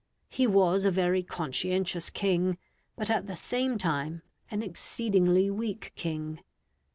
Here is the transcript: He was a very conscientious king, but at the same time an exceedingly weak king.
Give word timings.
He 0.29 0.47
was 0.47 0.83
a 0.83 0.89
very 0.89 1.21
conscientious 1.21 2.09
king, 2.09 2.57
but 2.95 3.11
at 3.11 3.27
the 3.27 3.35
same 3.35 3.77
time 3.77 4.23
an 4.49 4.63
exceedingly 4.63 5.51
weak 5.51 5.93
king. 5.95 6.39